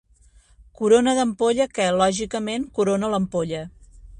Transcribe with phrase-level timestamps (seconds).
[0.79, 3.63] Corona d'ampolla que, lògicament, corona l'ampolla.